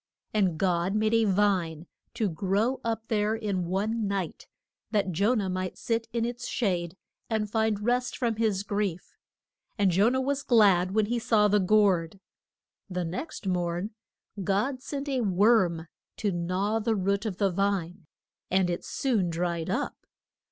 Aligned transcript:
And 0.33 0.57
God 0.57 0.95
made 0.95 1.13
a 1.13 1.25
vine 1.25 1.85
to 2.15 2.27
grow 2.27 2.81
up 2.83 3.07
there 3.07 3.35
in 3.35 3.65
one 3.67 4.07
night, 4.07 4.47
that 4.89 5.11
Jo 5.11 5.35
nah 5.35 5.47
might 5.47 5.77
sit 5.77 6.07
in 6.11 6.25
its 6.25 6.47
shade 6.47 6.97
and 7.29 7.47
find 7.51 7.79
rest 7.85 8.17
from 8.17 8.37
his 8.37 8.63
grief. 8.63 9.13
And 9.77 9.91
Jo 9.91 10.09
nah 10.09 10.19
was 10.19 10.41
glad 10.41 10.95
when 10.95 11.05
he 11.05 11.19
saw 11.19 11.47
the 11.47 11.59
gourd. 11.59 12.19
The 12.89 13.05
next 13.05 13.45
morn 13.45 13.91
God 14.43 14.81
sent 14.81 15.07
a 15.07 15.21
worm 15.21 15.85
to 16.17 16.31
gnaw 16.31 16.79
the 16.79 16.95
root 16.95 17.27
of 17.27 17.37
the 17.37 17.51
vine, 17.51 18.07
and 18.49 18.71
it 18.71 18.83
soon 18.83 19.29
dried 19.29 19.69
up. 19.69 20.07